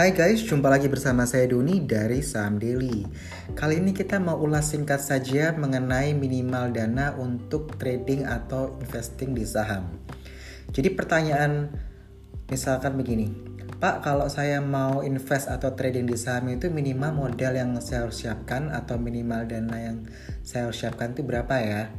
[0.00, 3.04] Hai guys, jumpa lagi bersama saya Doni dari Saham Daily.
[3.52, 9.44] Kali ini kita mau ulas singkat saja mengenai minimal dana untuk trading atau investing di
[9.44, 10.00] saham.
[10.72, 11.68] Jadi pertanyaan
[12.48, 13.28] misalkan begini,
[13.76, 18.24] Pak kalau saya mau invest atau trading di saham itu minimal modal yang saya harus
[18.24, 20.08] siapkan atau minimal dana yang
[20.40, 21.92] saya harus siapkan itu berapa ya?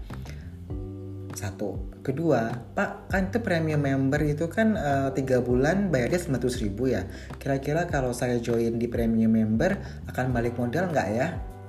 [1.31, 1.91] Satu.
[2.03, 6.91] Kedua, Pak, kan itu premium member itu kan eh, tiga uh, bulan bayarnya 900 ribu
[6.91, 7.07] ya.
[7.39, 9.79] Kira-kira kalau saya join di premium member
[10.11, 11.27] akan balik modal nggak ya?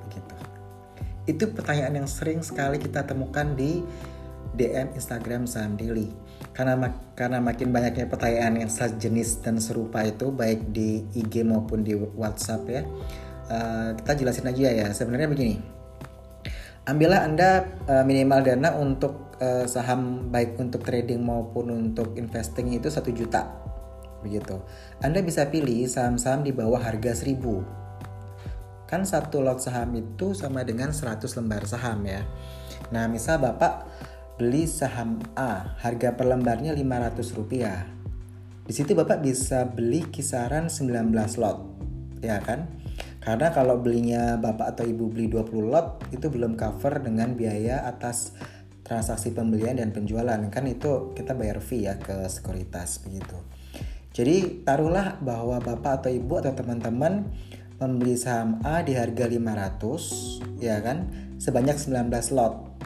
[0.08, 0.34] Begitu.
[1.30, 3.86] Itu pertanyaan yang sering sekali kita temukan di
[4.58, 6.10] DM Instagram Saham Daily.
[6.52, 11.86] Karena mak karena makin banyaknya pertanyaan yang sejenis dan serupa itu baik di IG maupun
[11.86, 12.82] di WhatsApp ya.
[13.46, 14.86] Uh, kita jelasin aja ya.
[14.90, 15.82] Sebenarnya begini
[16.86, 17.50] ambillah Anda
[17.86, 23.50] uh, minimal dana untuk uh, saham baik untuk trading maupun untuk investing itu satu juta
[24.22, 24.62] begitu.
[25.02, 28.86] Anda bisa pilih saham-saham di bawah harga 1000.
[28.86, 32.22] Kan satu lot saham itu sama dengan 100 lembar saham ya.
[32.94, 33.90] Nah, misal Bapak
[34.38, 37.82] beli saham A, harga per lembarnya 500 rupiah.
[38.62, 41.10] Di situ Bapak bisa beli kisaran 19
[41.42, 41.58] lot,
[42.22, 42.70] ya kan?
[43.22, 48.34] Karena kalau belinya bapak atau ibu beli 20 lot itu belum cover dengan biaya atas
[48.82, 53.38] transaksi pembelian dan penjualan kan itu kita bayar fee ya ke sekuritas begitu.
[54.12, 57.32] Jadi taruhlah bahwa bapak atau ibu atau teman-teman
[57.80, 61.08] membeli saham A di harga 500 ya kan
[61.40, 62.76] sebanyak 19 lot.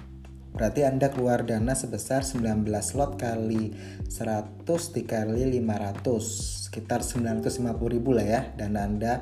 [0.56, 2.64] Berarti Anda keluar dana sebesar 19
[2.96, 3.76] lot kali
[4.08, 4.64] 100
[4.96, 9.14] dikali 500 sekitar 950 ribu lah ya dana Anda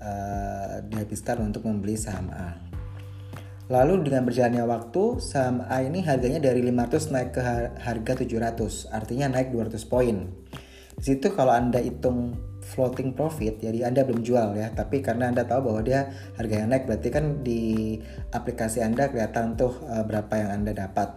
[0.00, 2.63] uh, dihabiskan untuk membeli saham A.
[3.72, 7.40] Lalu dengan berjalannya waktu, saham A ini harganya dari 500 naik ke
[7.80, 10.28] harga 700, artinya naik 200 poin.
[11.00, 15.48] Di situ kalau Anda hitung floating profit, jadi Anda belum jual ya, tapi karena Anda
[15.48, 17.96] tahu bahwa dia harganya naik, berarti kan di
[18.36, 21.16] aplikasi Anda kelihatan tuh uh, berapa yang Anda dapat.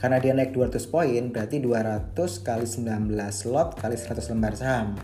[0.00, 4.96] Karena dia naik 200 poin, berarti 200 kali 19 slot kali 100 lembar saham.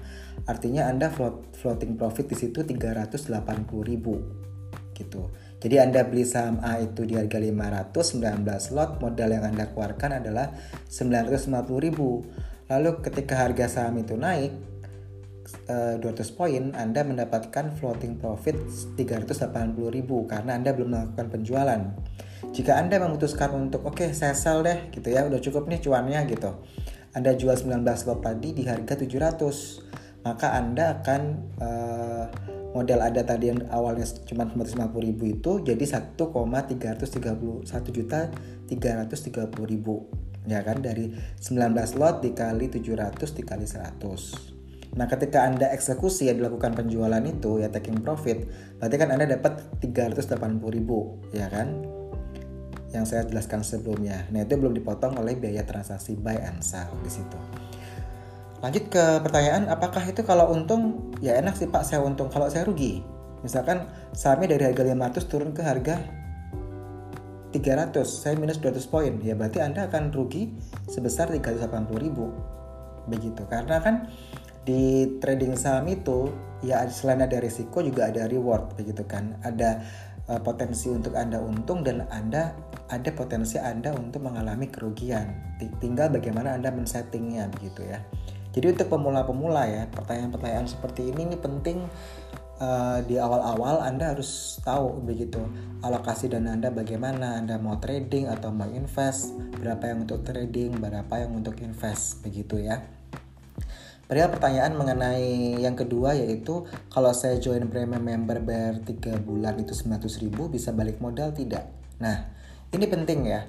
[0.48, 4.48] Artinya Anda float, floating profit di situ 380.000
[4.94, 5.22] gitu.
[5.64, 10.20] Jadi Anda beli saham A itu di harga 500, 19 lot, modal yang Anda keluarkan
[10.20, 10.52] adalah
[10.92, 12.68] 950.000.
[12.68, 14.52] Lalu ketika harga saham itu naik
[15.64, 18.60] 200 eh, poin, Anda mendapatkan floating profit
[19.00, 19.40] 380.000
[20.28, 21.80] karena Anda belum melakukan penjualan.
[22.52, 26.28] Jika Anda memutuskan untuk oke okay, saya sell deh gitu ya, udah cukup nih cuannya
[26.28, 26.60] gitu.
[27.16, 31.22] Anda jual 19 lot tadi di harga 700 maka Anda akan
[31.60, 32.24] uh,
[32.74, 37.62] modal Anda tadi yang awalnya cuma 450 ribu itu jadi 1,331
[37.94, 38.20] juta
[38.66, 40.10] 330 ribu
[40.44, 40.82] ya kan?
[40.82, 44.54] Dari 19 lot dikali 700 dikali 100
[44.94, 48.46] nah ketika anda eksekusi ya dilakukan penjualan itu ya taking profit
[48.78, 50.38] berarti kan anda dapat 380
[50.70, 51.82] ribu ya kan?
[52.94, 54.22] Yang saya jelaskan sebelumnya.
[54.30, 57.63] Nah itu belum dipotong oleh biaya transaksi buy and sell di situ
[58.64, 62.64] Lanjut ke pertanyaan, apakah itu kalau untung ya enak sih Pak saya untung, kalau saya
[62.64, 63.04] rugi.
[63.44, 63.84] Misalkan
[64.16, 66.00] sahamnya dari harga 500 turun ke harga
[67.52, 70.48] 300, saya minus 200 poin, ya berarti Anda akan rugi
[70.88, 72.32] sebesar 380 ribu.
[73.04, 74.08] Begitu, karena kan
[74.64, 76.32] di trading saham itu
[76.64, 79.36] ya selain ada risiko juga ada reward begitu kan.
[79.44, 79.84] Ada
[80.32, 82.56] uh, potensi untuk Anda untung dan Anda
[82.88, 85.60] ada potensi Anda untuk mengalami kerugian.
[85.84, 88.00] Tinggal bagaimana Anda men-settingnya begitu ya.
[88.54, 91.82] Jadi untuk pemula-pemula ya, pertanyaan-pertanyaan seperti ini ini penting
[92.62, 95.42] uh, di awal-awal Anda harus tahu begitu
[95.82, 101.14] alokasi dana Anda bagaimana Anda mau trading atau mau invest, berapa yang untuk trading, berapa
[101.18, 102.78] yang untuk invest begitu ya.
[104.04, 109.72] Padahal pertanyaan mengenai yang kedua yaitu kalau saya join premium member bayar 3 bulan itu
[109.72, 111.72] 900 ribu bisa balik modal tidak?
[111.98, 112.28] Nah
[112.68, 113.48] ini penting ya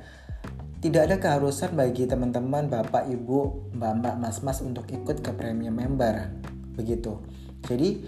[0.84, 6.30] tidak ada keharusan bagi teman-teman, bapak, ibu, mbak-mbak, mas-mas untuk ikut ke premium member.
[6.76, 7.20] Begitu.
[7.66, 8.06] Jadi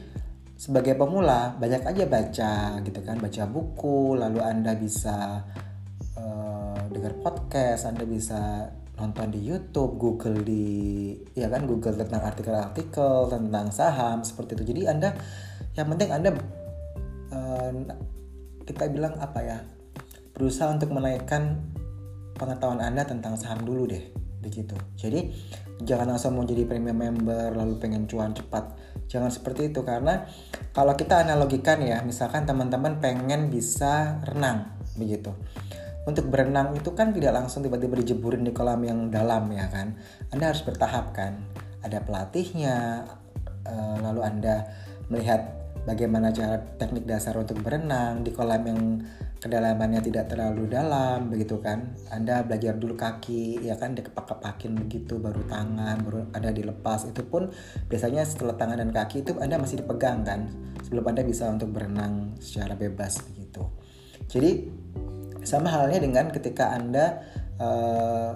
[0.57, 5.45] sebagai pemula banyak aja baca gitu kan, baca buku, lalu Anda bisa
[6.17, 10.65] uh, dengar podcast, Anda bisa nonton di YouTube, Google di
[11.37, 14.63] ya kan Google tentang artikel-artikel tentang saham seperti itu.
[14.73, 15.09] Jadi Anda
[15.77, 16.29] yang penting Anda
[17.29, 17.71] uh,
[18.65, 19.59] kita bilang apa ya?
[20.37, 21.57] berusaha untuk menaikkan
[22.37, 24.77] pengetahuan Anda tentang saham dulu deh begitu.
[24.95, 25.33] Jadi
[25.81, 28.77] jangan langsung mau jadi premium member lalu pengen cuan cepat.
[29.09, 30.23] Jangan seperti itu karena
[30.71, 35.33] kalau kita analogikan ya, misalkan teman-teman pengen bisa renang begitu.
[36.07, 39.97] Untuk berenang itu kan tidak langsung tiba-tiba dijeburin di kolam yang dalam ya kan.
[40.31, 41.43] Anda harus bertahap kan.
[41.83, 43.03] Ada pelatihnya,
[43.67, 44.55] uh, lalu Anda
[45.11, 45.56] melihat
[45.87, 48.81] bagaimana cara teknik dasar untuk berenang di kolam yang
[49.39, 51.95] kedalamannya tidak terlalu dalam begitu kan.
[52.11, 57.07] Anda belajar dulu kaki ya kan dikepak-kepakin begitu baru tangan baru ada dilepas.
[57.07, 57.47] Itu pun
[57.87, 60.51] biasanya setelah tangan dan kaki itu Anda masih dipegang kan
[60.83, 63.63] sebelum Anda bisa untuk berenang secara bebas begitu.
[64.27, 64.51] Jadi
[65.47, 67.23] sama halnya dengan ketika Anda
[67.63, 68.35] uh,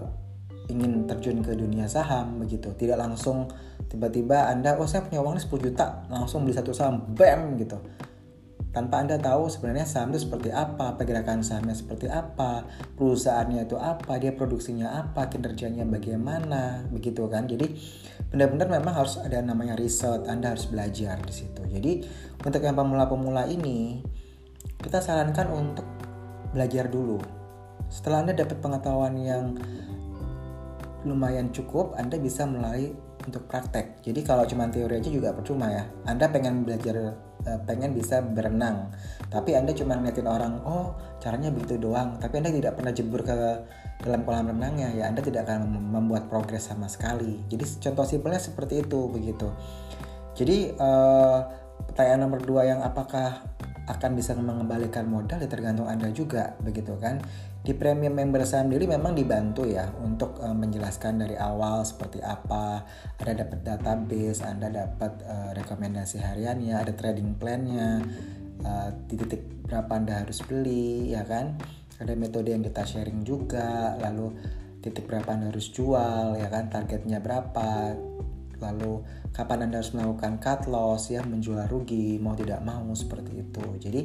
[0.71, 2.71] ingin terjun ke dunia saham begitu.
[2.71, 3.51] Tidak langsung
[3.91, 6.07] tiba-tiba anda oh saya punya uang 10 juta.
[6.07, 7.75] Langsung beli satu saham bam gitu.
[8.71, 12.63] Tanpa anda tahu sebenarnya saham itu seperti apa pergerakan sahamnya seperti apa
[12.95, 17.51] perusahaannya itu apa dia produksinya apa kinerjanya bagaimana begitu kan.
[17.51, 17.67] Jadi
[18.31, 21.59] benar-benar memang harus ada namanya riset anda harus belajar di situ.
[21.67, 22.07] Jadi
[22.47, 23.99] untuk yang pemula-pemula ini
[24.79, 25.83] kita sarankan untuk
[26.55, 27.19] belajar dulu.
[27.91, 29.59] Setelah anda dapat pengetahuan yang
[31.05, 32.94] lumayan cukup, Anda bisa mulai
[33.25, 34.01] untuk praktek.
[34.01, 35.83] Jadi kalau cuma teori aja juga percuma ya.
[36.09, 38.89] Anda pengen belajar, eh, pengen bisa berenang,
[39.29, 43.38] tapi Anda cuma ngeliatin orang, oh caranya begitu doang, tapi Anda tidak pernah jebur ke
[44.01, 47.41] dalam kolam renangnya, ya Anda tidak akan membuat progres sama sekali.
[47.50, 49.47] Jadi contoh simpelnya seperti itu begitu.
[50.33, 51.39] Jadi uh,
[51.85, 53.45] pertanyaan nomor dua yang apakah
[53.89, 57.19] akan bisa mengembalikan modal ya tergantung Anda juga begitu kan
[57.61, 62.81] di premium member sendiri memang dibantu ya untuk uh, menjelaskan dari awal seperti apa.
[63.21, 68.01] Ada dapat database anda dapat uh, rekomendasi hariannya ada trading plannya
[68.65, 71.53] uh, di titik berapa anda harus beli ya kan?
[72.01, 74.33] Ada metode yang kita sharing juga lalu
[74.81, 76.73] titik berapa anda harus jual ya kan?
[76.73, 77.93] Targetnya berapa?
[78.57, 79.05] Lalu
[79.37, 83.65] kapan anda harus melakukan cut loss ya menjual rugi mau tidak mau seperti itu.
[83.77, 84.01] Jadi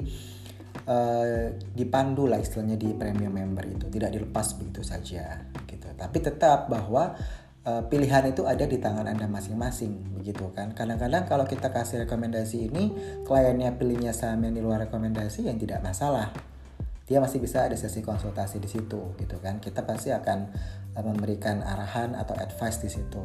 [0.86, 5.86] uh, dipandu lah istilahnya di premium member itu tidak dilepas begitu saja gitu.
[5.92, 7.18] Tapi tetap bahwa
[7.66, 10.72] uh, pilihan itu ada di tangan anda masing-masing begitu kan.
[10.72, 12.94] Kadang-kadang kalau kita kasih rekomendasi ini
[13.26, 16.30] kliennya pilihnya saham yang di luar rekomendasi yang tidak masalah.
[17.06, 19.62] Dia masih bisa ada sesi konsultasi di situ gitu kan.
[19.62, 20.38] Kita pasti akan
[20.94, 23.22] uh, memberikan arahan atau advice di situ.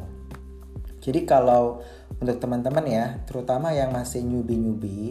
[1.02, 1.82] Jadi kalau
[2.22, 5.10] untuk teman-teman ya terutama yang masih newbie-newbie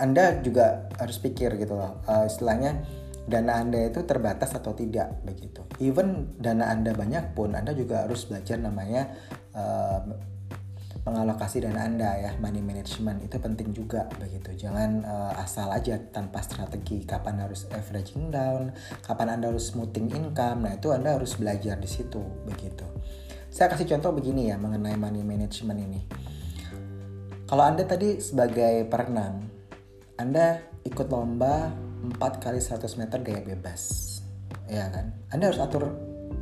[0.00, 2.84] anda juga harus pikir gitu loh uh, istilahnya
[3.26, 5.62] dana Anda itu terbatas atau tidak begitu.
[5.78, 9.14] Even dana Anda banyak pun Anda juga harus belajar namanya
[9.54, 10.02] uh,
[11.02, 14.54] mengalokasi dana Anda ya, money management itu penting juga begitu.
[14.54, 20.66] Jangan uh, asal aja tanpa strategi kapan harus averaging down, kapan Anda harus smoothing income.
[20.66, 22.86] Nah, itu Anda harus belajar di situ begitu.
[23.52, 26.00] Saya kasih contoh begini ya mengenai money management ini.
[27.46, 29.51] Kalau Anda tadi sebagai perenang
[30.22, 33.82] anda ikut lomba 4 kali 100 meter gaya bebas.
[34.70, 35.10] Ya kan?
[35.34, 35.90] Anda harus atur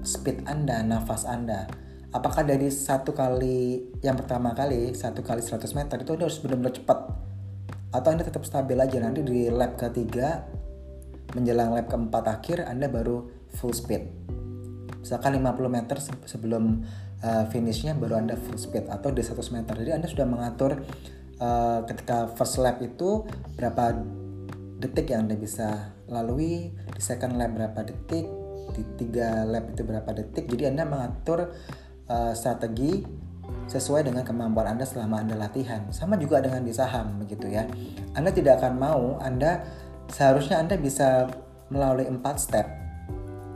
[0.05, 1.65] speed Anda, nafas Anda.
[2.11, 6.75] Apakah dari satu kali yang pertama kali satu kali 100 meter itu Anda harus benar-benar
[6.75, 6.99] cepat
[7.91, 10.47] atau Anda tetap stabil aja nanti di lap ketiga
[11.35, 14.03] menjelang lap keempat akhir Anda baru full speed.
[15.01, 15.97] Misalkan 50 meter
[16.29, 16.85] sebelum
[17.23, 19.75] uh, finishnya baru Anda full speed atau di 100 meter.
[19.79, 20.83] Jadi Anda sudah mengatur
[21.41, 23.25] uh, ketika first lap itu
[23.57, 23.97] berapa
[24.79, 26.71] detik yang anda bisa lalui?
[26.95, 28.29] Di second lap berapa detik?
[28.77, 30.47] Di tiga lap itu berapa detik?
[30.47, 31.51] Jadi anda mengatur
[32.07, 33.03] uh, strategi
[33.67, 35.91] sesuai dengan kemampuan anda selama anda latihan.
[35.91, 37.67] Sama juga dengan di saham begitu ya.
[38.15, 39.67] Anda tidak akan mau anda
[40.11, 41.31] seharusnya anda bisa
[41.71, 42.67] melalui empat step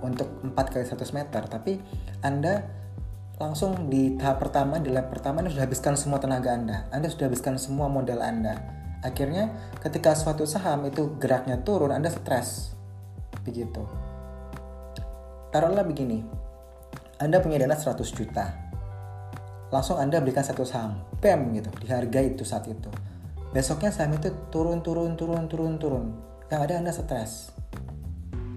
[0.02, 1.42] untuk 4 kali 100 meter.
[1.46, 1.78] Tapi
[2.22, 2.62] anda
[3.34, 6.86] langsung di tahap pertama di lap pertama Anda sudah habiskan semua tenaga Anda.
[6.94, 8.54] Anda sudah habiskan semua modal Anda.
[9.02, 9.50] Akhirnya
[9.82, 12.72] ketika suatu saham itu geraknya turun Anda stres.
[13.42, 13.82] Begitu.
[15.50, 16.22] Taruhlah begini.
[17.18, 18.54] Anda punya dana 100 juta.
[19.70, 21.02] Langsung Anda belikan satu saham.
[21.18, 21.70] PEM gitu.
[21.82, 22.90] Dihargai itu saat itu.
[23.50, 26.04] Besoknya saham itu turun turun turun turun turun.
[26.50, 27.50] Yang ada Anda stres.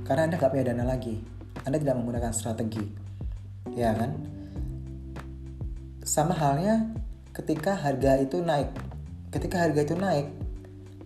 [0.06, 1.18] Karena Anda nggak punya dana lagi.
[1.66, 2.86] Anda tidak menggunakan strategi.
[3.76, 4.37] Ya kan
[6.08, 6.88] sama halnya
[7.36, 8.72] ketika harga itu naik.
[9.28, 10.32] Ketika harga itu naik,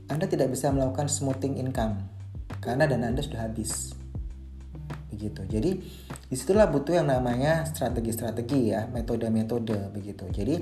[0.05, 2.05] Anda tidak bisa melakukan smoothing income
[2.61, 3.97] karena dana Anda sudah habis.
[5.09, 5.41] Begitu.
[5.49, 5.71] Jadi
[6.29, 10.29] di situlah butuh yang namanya strategi-strategi ya, metode-metode begitu.
[10.29, 10.61] Jadi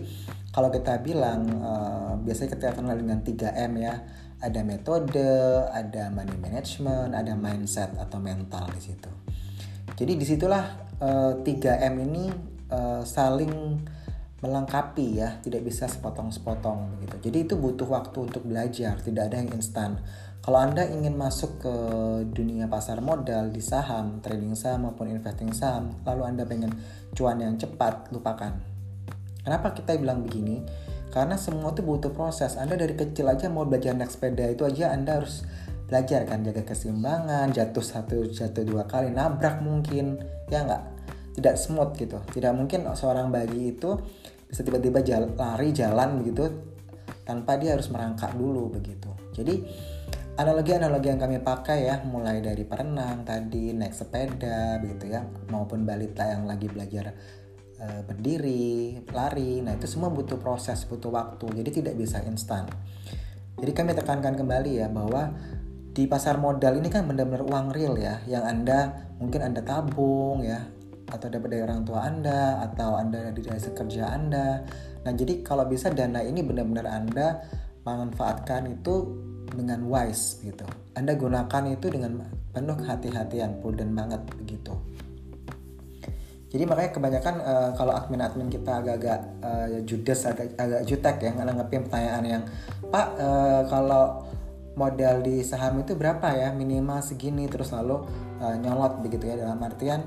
[0.55, 3.95] kalau kita bilang uh, biasanya kita kenal dengan 3M ya.
[4.39, 5.35] Ada metode,
[5.67, 9.11] ada money management, ada mindset atau mental di situ.
[9.99, 10.63] Jadi di situlah
[11.03, 12.31] uh, eh, 3M ini
[12.71, 13.83] uh, saling
[14.39, 17.15] melengkapi ya, tidak bisa sepotong-sepotong begitu.
[17.29, 19.99] Jadi itu butuh waktu untuk belajar, tidak ada yang instan.
[20.39, 21.75] Kalau Anda ingin masuk ke
[22.31, 26.71] dunia pasar modal di saham, trading saham maupun investing saham, lalu Anda pengen
[27.11, 28.55] cuan yang cepat, lupakan.
[29.43, 30.63] Kenapa kita bilang begini?
[31.09, 34.93] karena semua itu butuh proses anda dari kecil aja mau belajar naik sepeda itu aja
[34.93, 35.41] anda harus
[35.89, 40.21] belajar kan jaga keseimbangan jatuh satu jatuh dua kali nabrak mungkin
[40.53, 40.98] ya nggak
[41.39, 42.19] tidak smooth gitu.
[42.19, 43.95] Tidak mungkin seorang bayi itu
[44.45, 46.43] bisa tiba-tiba jala, lari jalan begitu
[47.23, 49.09] tanpa dia harus merangkak dulu begitu.
[49.31, 49.55] Jadi
[50.35, 56.23] analogi-analogi yang kami pakai ya mulai dari perenang tadi naik sepeda begitu ya maupun balita
[56.31, 57.11] yang lagi belajar
[57.75, 61.63] e, berdiri lari nah itu semua butuh proses butuh waktu.
[61.63, 62.65] Jadi tidak bisa instan.
[63.59, 65.35] Jadi kami tekankan kembali ya bahwa
[65.93, 70.63] di pasar modal ini kan benar-benar uang real ya yang anda mungkin anda tabung ya
[71.09, 74.63] atau dapat dari orang tua anda atau anda dari hasil kerja anda.
[75.03, 77.43] Nah jadi kalau bisa dana ini benar-benar anda
[77.83, 79.09] manfaatkan itu
[79.49, 80.65] dengan wise gitu.
[80.93, 82.21] Anda gunakan itu dengan
[82.53, 84.73] penuh kehati-hatian prudent banget begitu.
[86.49, 91.85] Jadi makanya kebanyakan uh, kalau admin-admin kita agak-agak uh, judes agak agak jutek ya nganggepin
[91.85, 92.43] pertanyaan yang
[92.89, 94.25] Pak uh, kalau
[94.73, 96.49] modal di saham itu berapa ya?
[96.49, 98.01] Minimal segini terus lalu
[98.41, 100.01] uh, nyolot begitu ya dalam artian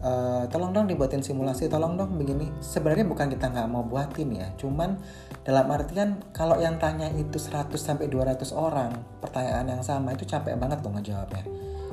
[0.00, 2.48] uh, tolong dong dibuatin simulasi tolong dong begini.
[2.64, 4.96] Sebenarnya bukan kita nggak mau buatin ya cuman
[5.44, 10.56] dalam artian kalau yang tanya itu 100 sampai 200 orang pertanyaan yang sama itu capek
[10.56, 11.44] banget loh ngejawabnya.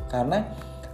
[0.08, 0.38] Karena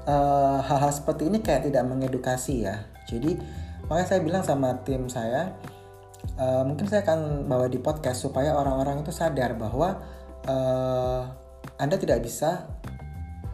[0.10, 2.82] uh, hal-hal seperti ini kayak tidak mengedukasi ya.
[3.06, 3.38] Jadi
[3.86, 5.54] makanya saya bilang sama tim saya
[6.40, 10.02] uh, mungkin saya akan bawa di podcast supaya orang-orang itu sadar bahwa
[10.50, 11.22] uh,
[11.78, 12.66] Anda tidak bisa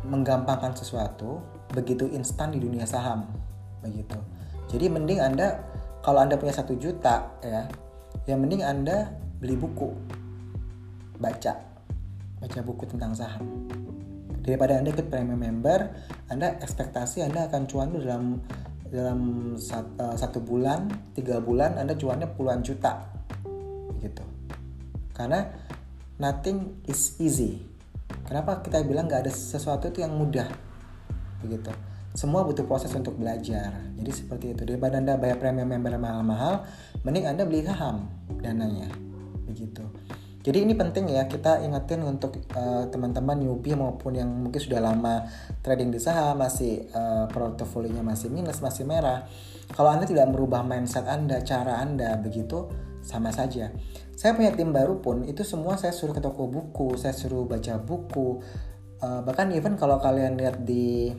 [0.08, 1.42] menggampangkan sesuatu
[1.72, 3.28] begitu instan di dunia saham
[3.82, 4.18] begitu.
[4.72, 5.60] Jadi mending Anda
[6.02, 7.68] kalau Anda punya satu juta ya,
[8.26, 9.12] ya mending Anda
[9.42, 9.90] beli buku,
[11.18, 11.54] baca,
[12.42, 13.68] baca buku tentang saham.
[14.42, 15.86] Daripada Anda ikut premium member,
[16.30, 18.42] Anda ekspektasi Anda akan cuan dalam
[18.90, 19.20] dalam
[19.58, 23.06] eh, satu bulan, tiga bulan Anda cuannya puluhan juta,
[24.02, 24.26] gitu.
[25.14, 25.46] Karena
[26.18, 27.62] nothing is easy.
[28.26, 30.50] Kenapa kita bilang nggak ada sesuatu itu yang mudah,
[31.46, 31.70] begitu.
[32.12, 33.72] Semua butuh proses untuk belajar.
[33.96, 34.62] Jadi seperti itu.
[34.68, 36.68] Daripada anda bayar premium member mahal-mahal,
[37.08, 38.92] mending anda beli saham dananya,
[39.48, 39.84] begitu.
[40.42, 45.30] Jadi ini penting ya kita ingetin untuk uh, teman-teman newbie maupun yang mungkin sudah lama
[45.62, 49.30] trading di saham masih uh, portofolionya masih minus masih merah.
[49.70, 52.74] Kalau anda tidak merubah mindset anda, cara anda begitu
[53.06, 53.70] sama saja
[54.22, 57.82] saya punya tim baru pun itu semua saya suruh ke toko buku saya suruh baca
[57.82, 58.38] buku
[59.02, 61.10] uh, bahkan even kalau kalian lihat di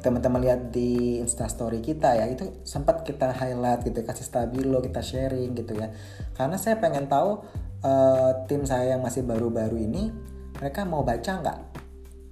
[0.00, 5.56] teman-teman lihat di instastory kita ya itu sempat kita highlight gitu kasih stabilo kita sharing
[5.58, 5.90] gitu ya.
[6.36, 7.42] Karena saya pengen tahu
[7.82, 10.14] uh, tim saya yang masih baru-baru ini
[10.56, 11.58] mereka mau baca nggak?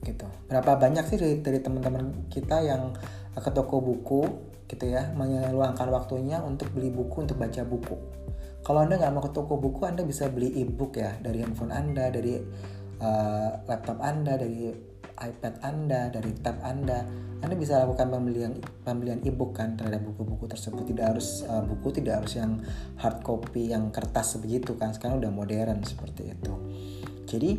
[0.05, 0.27] Gitu.
[0.47, 2.93] Berapa banyak sih dari, dari teman-teman kita yang
[3.35, 4.23] ke toko buku
[4.65, 7.97] gitu ya meluangkan waktunya untuk beli buku untuk baca buku?
[8.65, 12.09] Kalau Anda nggak mau ke toko buku, Anda bisa beli e-book ya dari handphone Anda,
[12.09, 12.41] dari
[12.97, 14.73] uh, laptop Anda, dari
[15.19, 17.07] iPad Anda, dari tab Anda.
[17.45, 20.89] Anda bisa lakukan pembelian pembelian e-book kan terhadap buku-buku tersebut.
[20.89, 22.59] Tidak harus uh, buku, tidak harus yang
[22.97, 24.97] hard copy, yang kertas begitu kan.
[24.97, 26.53] Sekarang udah modern seperti itu.
[27.29, 27.51] Jadi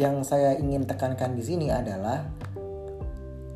[0.00, 2.24] yang saya ingin tekankan di sini adalah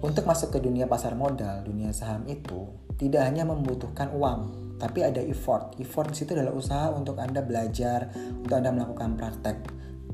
[0.05, 2.69] untuk masuk ke dunia pasar modal, dunia saham itu
[3.01, 4.41] tidak hanya membutuhkan uang,
[4.77, 5.77] tapi ada effort.
[5.81, 9.57] Effort di situ adalah usaha untuk Anda belajar, untuk Anda melakukan praktek.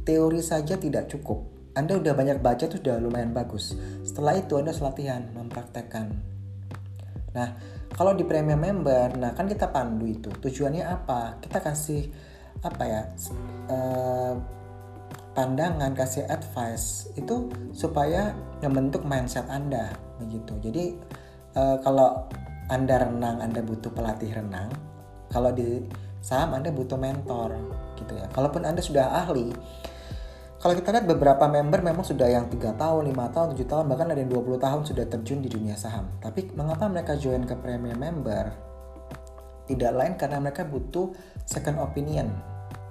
[0.07, 1.62] Teori saja tidak cukup.
[1.73, 3.77] Anda udah banyak baca itu sudah lumayan bagus.
[4.05, 6.07] Setelah itu Anda latihan mempraktekkan.
[7.33, 7.49] Nah,
[7.97, 10.29] kalau di premium member, nah kan kita pandu itu.
[10.29, 11.41] Tujuannya apa?
[11.41, 12.13] Kita kasih
[12.61, 13.03] apa ya?
[13.73, 14.37] Uh,
[15.33, 20.61] pandangan, kasih advice itu supaya membentuk mindset Anda begitu.
[20.61, 20.85] Jadi
[21.57, 22.29] uh, kalau
[22.73, 24.73] anda renang, Anda butuh pelatih renang.
[25.29, 25.85] Kalau di
[26.25, 27.53] saham Anda butuh mentor
[28.01, 28.25] gitu ya.
[28.33, 29.53] Kalaupun Anda sudah ahli,
[30.63, 34.15] kalau kita lihat beberapa member memang sudah yang tiga tahun, lima tahun, tujuh tahun, bahkan
[34.15, 36.07] ada yang 20 tahun sudah terjun di dunia saham.
[36.23, 38.55] Tapi mengapa mereka join ke premium member?
[39.67, 41.11] Tidak lain karena mereka butuh
[41.43, 42.31] second opinion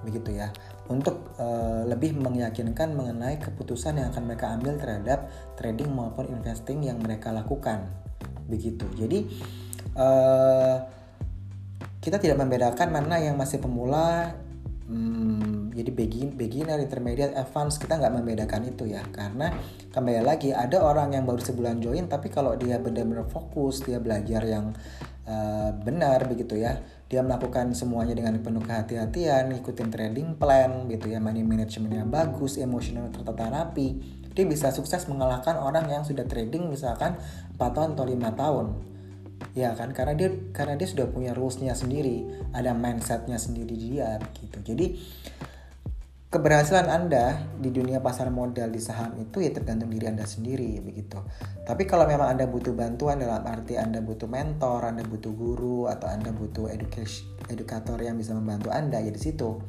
[0.02, 0.50] begitu ya
[0.90, 6.98] untuk uh, lebih meyakinkan mengenai keputusan yang akan mereka ambil terhadap trading maupun investing yang
[6.98, 7.86] mereka lakukan
[8.50, 9.22] begitu jadi
[9.94, 10.76] uh,
[12.02, 14.34] kita tidak membedakan mana yang masih pemula
[14.90, 19.00] hmm, jadi begin, beginner, intermediate, advance kita nggak membedakan itu ya.
[19.08, 19.50] Karena
[19.90, 24.44] kembali lagi ada orang yang baru sebulan join tapi kalau dia benar-benar fokus dia belajar
[24.44, 24.76] yang
[25.24, 26.80] uh, benar begitu ya
[27.12, 33.12] dia melakukan semuanya dengan penuh kehati-hatian ikutin trading plan gitu ya money managementnya bagus emosional
[33.12, 34.00] tertata rapi
[34.32, 37.20] dia bisa sukses mengalahkan orang yang sudah trading misalkan
[37.56, 38.66] 4 tahun atau lima tahun.
[39.52, 42.24] Ya kan karena dia karena dia sudah punya rulesnya sendiri
[42.56, 44.58] ada mindsetnya sendiri dia gitu.
[44.64, 44.96] Jadi
[46.32, 51.20] keberhasilan Anda di dunia pasar modal di saham itu ya tergantung diri Anda sendiri begitu.
[51.68, 56.08] Tapi kalau memang Anda butuh bantuan dalam arti Anda butuh mentor, Anda butuh guru atau
[56.08, 56.72] Anda butuh
[57.52, 59.60] edukator yang bisa membantu Anda ya di situ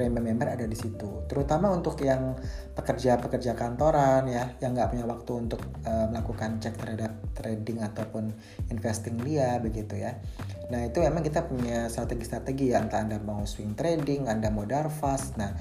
[0.00, 1.28] premium member ada di situ.
[1.28, 2.32] Terutama untuk yang
[2.72, 8.32] pekerja-pekerja kantoran ya, yang nggak punya waktu untuk uh, melakukan cek terhadap trading ataupun
[8.72, 10.16] investing dia begitu ya.
[10.72, 15.36] Nah itu memang kita punya strategi-strategi ya, entah anda mau swing trading, anda mau fast.
[15.36, 15.52] Nah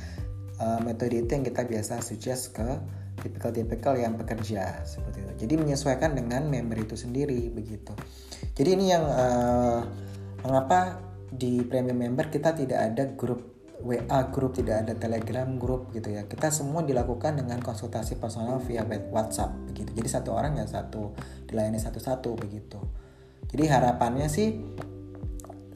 [0.59, 2.67] uh, metode itu yang kita biasa suggest ke
[3.19, 5.33] tipikal-tipikal yang pekerja seperti itu.
[5.47, 7.91] Jadi menyesuaikan dengan member itu sendiri begitu.
[8.55, 9.83] Jadi ini yang uh,
[10.43, 16.11] mengapa di premium member kita tidak ada grup WA grup, tidak ada Telegram grup gitu
[16.11, 16.27] ya.
[16.27, 19.95] Kita semua dilakukan dengan konsultasi personal via WhatsApp begitu.
[19.95, 21.15] Jadi satu orang ya satu
[21.47, 22.79] dilayani satu-satu begitu.
[23.49, 24.51] Jadi harapannya sih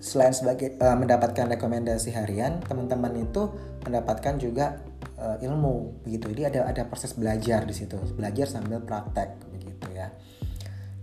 [0.04, 3.48] selain sebagai uh, mendapatkan rekomendasi harian, teman-teman itu
[3.88, 4.84] mendapatkan juga
[5.16, 6.36] uh, ilmu begitu.
[6.36, 10.12] Jadi ada ada proses belajar di situ, belajar sambil praktek begitu ya.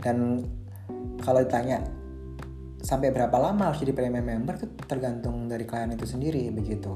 [0.04, 0.44] Dan
[1.24, 1.80] kalau ditanya
[2.84, 6.92] sampai berapa lama harus jadi premium member itu tergantung dari klien itu sendiri begitu.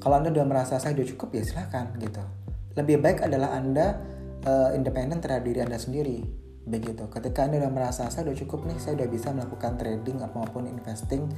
[0.00, 2.24] Kalau anda sudah merasa saya sudah cukup ya silahkan gitu.
[2.72, 4.00] Lebih baik adalah anda
[4.48, 7.04] uh, independen terhadap diri anda sendiri begitu.
[7.12, 11.28] Ketika anda sudah merasa saya sudah cukup nih, saya sudah bisa melakukan trading maupun investing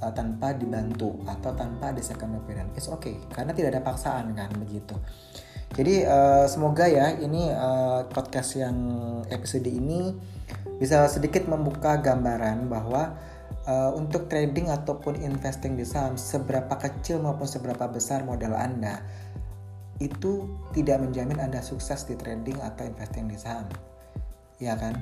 [0.00, 4.50] uh, tanpa dibantu atau tanpa ada second opinion, it's okay karena tidak ada paksaan kan
[4.56, 4.96] begitu.
[5.72, 8.76] Jadi uh, semoga ya ini uh, podcast yang
[9.32, 10.12] episode ini
[10.76, 13.16] bisa sedikit membuka gambaran bahwa
[13.64, 19.00] uh, untuk trading ataupun investing di saham seberapa kecil maupun seberapa besar modal Anda
[19.96, 23.64] itu tidak menjamin Anda sukses di trading atau investing di saham.
[24.62, 24.94] Ya kan?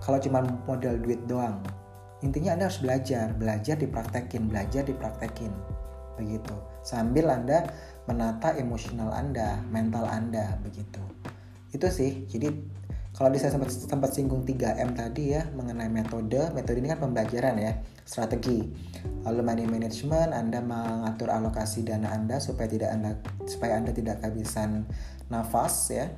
[0.00, 1.60] Kalau cuma modal duit doang.
[2.24, 5.52] Intinya Anda harus belajar, belajar dipraktekin, belajar dipraktekin.
[6.16, 6.56] Begitu.
[6.80, 7.68] Sambil Anda
[8.08, 11.04] menata emosional Anda, mental Anda begitu.
[11.76, 12.24] Itu sih.
[12.24, 12.48] Jadi
[13.16, 17.72] kalau saya sempat sempat singgung 3M tadi ya mengenai metode, metode ini kan pembelajaran ya,
[18.04, 18.60] strategi.
[19.24, 23.16] Lalu money management, Anda mengatur alokasi dana Anda supaya tidak Anda
[23.48, 24.84] supaya Anda tidak kehabisan
[25.32, 26.12] nafas ya.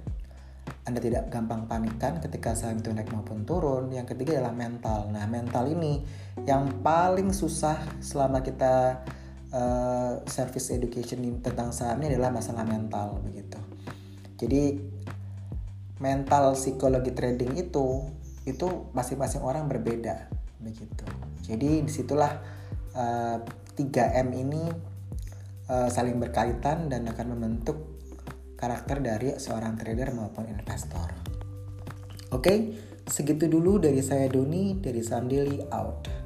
[0.89, 3.93] Anda tidak gampang panikan ketika saham itu naik maupun turun.
[3.93, 5.13] Yang ketiga adalah mental.
[5.13, 6.01] Nah, mental ini
[6.49, 9.05] yang paling susah selama kita
[9.53, 13.61] uh, service education tentang saham ini adalah masalah mental begitu.
[14.39, 14.79] Jadi
[15.99, 18.07] mental psikologi trading itu
[18.47, 20.31] itu masing-masing orang berbeda
[20.63, 21.05] begitu.
[21.45, 22.33] Jadi di situlah
[22.97, 24.63] uh, eh, 3M ini
[25.69, 27.98] uh, saling berkaitan dan akan membentuk
[28.59, 31.15] karakter dari seorang trader maupun investor.
[32.35, 32.75] Oke,
[33.07, 36.18] segitu dulu dari saya Doni dari Daily out.